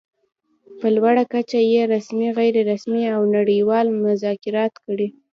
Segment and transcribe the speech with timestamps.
[0.79, 5.07] په لوړه کچه يې رسمي، غیر رسمي او نړۍوال مذاکرات کړي.